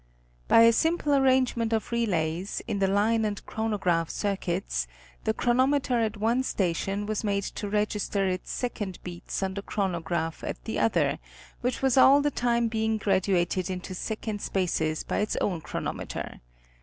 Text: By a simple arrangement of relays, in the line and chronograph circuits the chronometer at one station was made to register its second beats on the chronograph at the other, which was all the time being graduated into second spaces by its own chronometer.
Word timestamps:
By 0.47 0.61
a 0.61 0.73
simple 0.73 1.13
arrangement 1.13 1.71
of 1.73 1.91
relays, 1.91 2.59
in 2.67 2.79
the 2.79 2.87
line 2.87 3.23
and 3.23 3.45
chronograph 3.45 4.09
circuits 4.09 4.87
the 5.25 5.33
chronometer 5.35 5.99
at 5.99 6.17
one 6.17 6.41
station 6.41 7.05
was 7.05 7.23
made 7.23 7.43
to 7.43 7.69
register 7.69 8.27
its 8.27 8.49
second 8.49 8.97
beats 9.03 9.43
on 9.43 9.53
the 9.53 9.61
chronograph 9.61 10.43
at 10.43 10.63
the 10.63 10.79
other, 10.79 11.19
which 11.61 11.83
was 11.83 11.97
all 11.99 12.19
the 12.19 12.31
time 12.31 12.67
being 12.67 12.97
graduated 12.97 13.69
into 13.69 13.93
second 13.93 14.41
spaces 14.41 15.03
by 15.03 15.19
its 15.19 15.35
own 15.35 15.61
chronometer. 15.61 16.41